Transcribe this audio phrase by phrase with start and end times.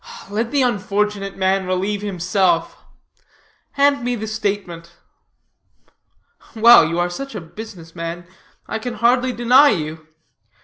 [0.31, 2.83] "Let the unfortunate man relieve himself.
[3.73, 4.93] Hand me the statement."
[6.55, 8.25] "Well, you are such a business man,
[8.67, 10.07] I can hardly deny you.